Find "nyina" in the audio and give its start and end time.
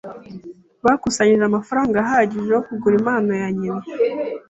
3.57-3.81